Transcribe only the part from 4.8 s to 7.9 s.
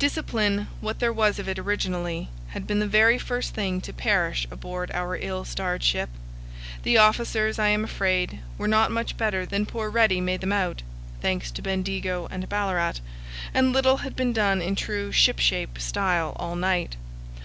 our ill starred ship; the officers, I am